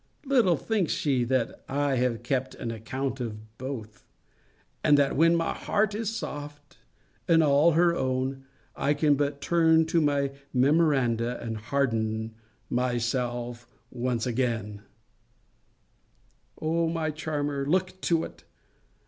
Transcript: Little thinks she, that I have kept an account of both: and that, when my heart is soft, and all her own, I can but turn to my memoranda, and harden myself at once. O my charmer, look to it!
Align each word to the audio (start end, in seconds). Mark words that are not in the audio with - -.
Little 0.25 0.57
thinks 0.57 0.91
she, 0.93 1.23
that 1.25 1.63
I 1.69 1.97
have 1.97 2.23
kept 2.23 2.55
an 2.55 2.71
account 2.71 3.19
of 3.19 3.55
both: 3.59 4.03
and 4.83 4.97
that, 4.97 5.15
when 5.15 5.35
my 5.35 5.53
heart 5.53 5.93
is 5.93 6.09
soft, 6.09 6.79
and 7.27 7.43
all 7.43 7.73
her 7.73 7.95
own, 7.95 8.43
I 8.75 8.95
can 8.95 9.13
but 9.13 9.41
turn 9.41 9.85
to 9.85 10.01
my 10.01 10.31
memoranda, 10.51 11.39
and 11.39 11.55
harden 11.55 12.33
myself 12.67 13.67
at 13.91 13.95
once. 13.97 14.27
O 16.59 16.87
my 16.89 17.11
charmer, 17.11 17.67
look 17.67 18.01
to 18.01 18.23
it! 18.23 18.43